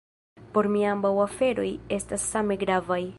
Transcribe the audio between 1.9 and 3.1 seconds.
estas same gravaj.